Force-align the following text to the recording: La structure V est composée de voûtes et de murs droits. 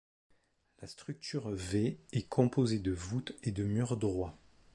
La 0.81 0.87
structure 0.87 1.51
V 1.51 1.99
est 2.11 2.27
composée 2.27 2.79
de 2.79 2.91
voûtes 2.91 3.33
et 3.43 3.51
de 3.51 3.63
murs 3.63 3.97
droits. 3.97 4.35